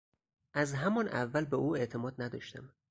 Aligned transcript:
از 0.53 0.73
همان 0.73 1.07
اول 1.07 1.45
به 1.45 1.55
او 1.57 1.75
اعتماد 1.77 2.21
نداشتم. 2.21 2.73